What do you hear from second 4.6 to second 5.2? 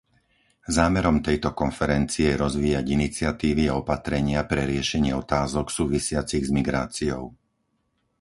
riešenie